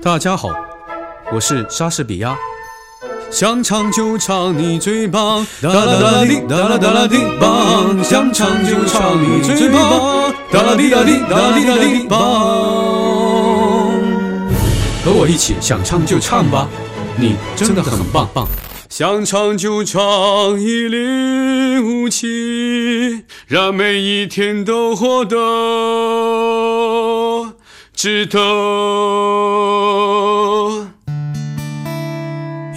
[0.00, 0.50] 大家好，
[1.32, 2.36] 我是莎士比亚。
[3.32, 5.44] 想唱就唱，你最棒！
[5.60, 8.04] 哒啦哒啦滴，哒啦哒啦滴棒。
[8.04, 10.32] 想唱就唱，你最棒！
[10.52, 12.18] 哒啦滴哒滴，哒啦滴哒滴棒。
[15.04, 16.68] 和我一起想唱就唱吧，
[17.16, 18.46] 你真的很棒棒。
[18.88, 20.00] 想唱就唱，
[20.60, 25.36] 一零五七，让每一天都活得
[27.92, 28.38] 值得。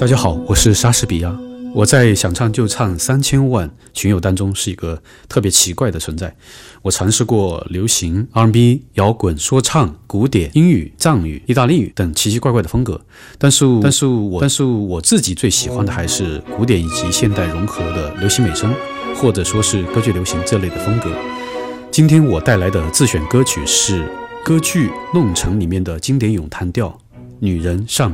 [0.00, 1.38] 大家好，我是莎士比亚。
[1.74, 6.34] 我在想唱就唱三千万群友当中是一个特别奇怪的存在。
[6.80, 12.98] 我尝试过流行、R&B、摇滚、说唱、古典、英语、藏语、意大利语等奇奇怪怪的风格，
[13.36, 18.74] 但是，但是我，但是我自己最喜欢的还是古典以及现代融合的流行美声，
[19.14, 21.12] 或者说是歌剧流行这类的风格。
[21.90, 24.10] 今天我带来的自选歌曲是
[24.42, 26.98] 歌剧《弄臣》里面的经典咏叹调。
[27.40, 28.10] 女人上。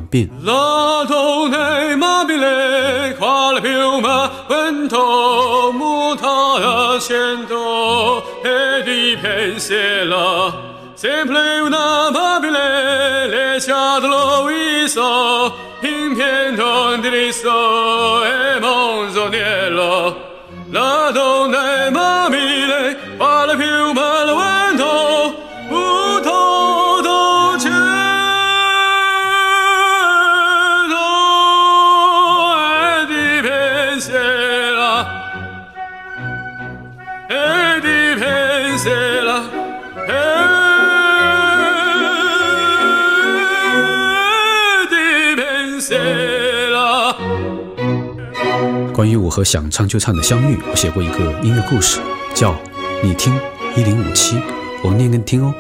[48.93, 52.01] 关于我和想唱就唱的相遇，我写过一个音乐故事，
[52.35, 52.53] 叫
[53.03, 53.39] 《你听
[53.77, 54.37] 一零五七》，
[54.83, 55.53] 我念给你听哦。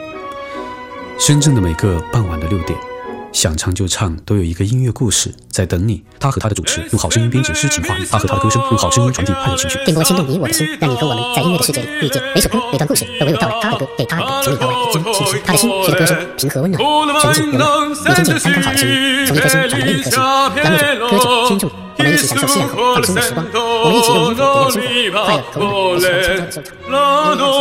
[1.19, 2.96] 深圳的每个傍晚的六点。
[3.37, 6.03] 想唱就唱，都有一个音乐故事在等你。
[6.19, 12.23] 他和他的主持用好声音编织诗情画意，他和他的歌声用好声音传递快乐情绪，电波牵动你我的心，让你和我们在音乐的世界里遇见。
[12.35, 15.43] 每首歌、每段故事都娓娓道来，他的歌给他的歌，从里到外一针见血。
[15.45, 16.83] 他的心随着歌声平和温暖，
[17.21, 17.65] 纯净优美。
[18.07, 23.45] 你听见刚刚好的声音，从一颗心转到另一颗心，让乐者、歌者、听众，我们一起享受夕阳后放松的时光。
[23.53, 27.61] 我们一起用音符点亮生活，快乐和温暖，一起用轻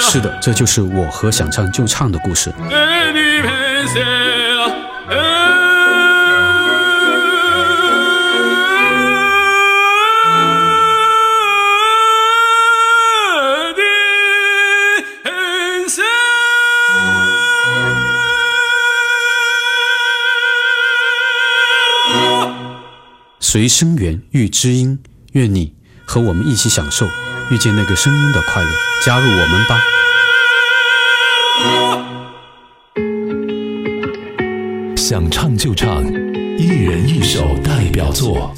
[0.00, 2.52] 是的，这就是我和想唱就唱的故事。
[23.40, 24.98] 随声源遇知音，
[25.34, 25.72] 愿你
[26.04, 27.06] 和我们一起享受
[27.52, 28.68] 遇见那个声音的快乐，
[29.04, 29.78] 加入我们吧。
[34.96, 36.02] 想唱就唱，
[36.56, 38.54] 一人一首代表作。